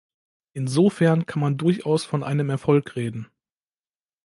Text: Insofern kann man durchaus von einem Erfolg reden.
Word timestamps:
Insofern 0.53 1.27
kann 1.27 1.41
man 1.41 1.57
durchaus 1.59 2.05
von 2.05 2.23
einem 2.23 2.49
Erfolg 2.49 2.95
reden. 2.95 3.27